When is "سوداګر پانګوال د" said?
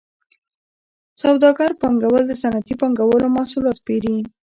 1.21-2.33